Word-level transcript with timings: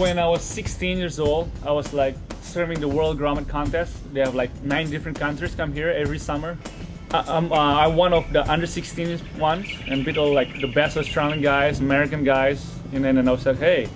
when 0.00 0.18
I 0.18 0.26
was 0.26 0.40
16 0.40 0.96
years 0.96 1.20
old, 1.20 1.50
I 1.62 1.72
was 1.72 1.92
like 1.92 2.16
serving 2.40 2.80
the 2.80 2.88
World 2.88 3.18
Grommet 3.18 3.46
Contest. 3.48 3.92
They 4.14 4.20
have 4.20 4.34
like 4.34 4.50
nine 4.62 4.88
different 4.88 5.18
countries 5.18 5.54
come 5.54 5.74
here 5.74 5.90
every 5.90 6.18
summer. 6.18 6.56
I, 7.10 7.20
I'm, 7.28 7.52
uh, 7.52 7.90
one 7.90 8.14
of 8.14 8.32
the 8.32 8.50
under 8.50 8.66
16 8.66 9.20
ones 9.38 9.68
and 9.88 10.02
beat 10.02 10.16
all 10.16 10.32
like 10.32 10.58
the 10.58 10.68
best 10.68 10.96
Australian 10.96 11.42
guys, 11.42 11.80
American 11.80 12.24
guys. 12.24 12.64
And 12.94 13.04
then 13.04 13.18
and 13.18 13.28
I 13.28 13.32
was 13.32 13.44
like, 13.44 13.58
hey, 13.58 13.90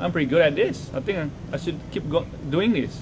I'm 0.00 0.12
pretty 0.12 0.30
good 0.30 0.40
at 0.40 0.56
this. 0.56 0.90
I 0.94 1.00
think 1.00 1.30
I 1.52 1.58
should 1.58 1.78
keep 1.92 2.04
doing 2.48 2.72
this. 2.72 2.98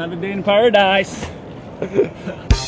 Another 0.00 0.16
day 0.16 0.32
in 0.32 0.42
paradise. 0.42 1.30